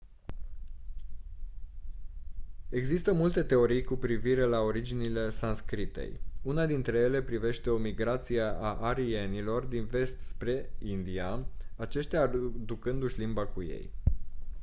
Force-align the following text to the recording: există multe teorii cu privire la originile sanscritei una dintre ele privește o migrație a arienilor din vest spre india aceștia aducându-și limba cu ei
există 2.69 3.13
multe 3.13 3.43
teorii 3.43 3.83
cu 3.83 3.95
privire 3.95 4.41
la 4.43 4.59
originile 4.59 5.29
sanscritei 5.29 6.19
una 6.41 6.65
dintre 6.65 6.97
ele 6.97 7.21
privește 7.21 7.69
o 7.69 7.77
migrație 7.77 8.41
a 8.41 8.77
arienilor 8.81 9.63
din 9.63 9.85
vest 9.85 10.19
spre 10.19 10.69
india 10.83 11.45
aceștia 11.75 12.21
aducându-și 12.21 13.19
limba 13.19 13.45
cu 13.45 13.61
ei 13.63 13.89